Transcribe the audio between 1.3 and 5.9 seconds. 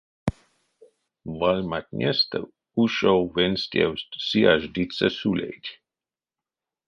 Вальматнестэ ушов венстевсть сияждыця сулейть.